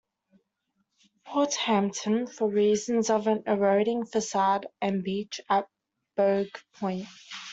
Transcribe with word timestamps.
Fort 1.27 1.53
Hampton 1.53 2.25
for 2.25 2.49
reasons 2.49 3.11
of 3.11 3.27
an 3.27 3.43
eroding 3.45 4.07
facade 4.07 4.65
and 4.81 5.03
beach 5.03 5.39
at 5.47 5.67
Bogue 6.17 6.47
Point. 6.79 7.05